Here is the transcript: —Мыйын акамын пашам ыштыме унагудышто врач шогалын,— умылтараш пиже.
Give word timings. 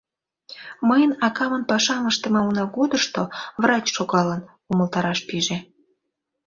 —Мыйын 0.87 1.11
акамын 1.27 1.63
пашам 1.69 2.03
ыштыме 2.11 2.41
унагудышто 2.47 3.21
врач 3.61 3.85
шогалын,— 3.95 4.41
умылтараш 4.71 5.19
пиже. 5.27 5.57